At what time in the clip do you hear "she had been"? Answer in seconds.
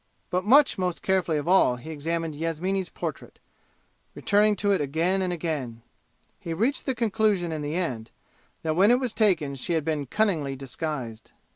9.53-10.07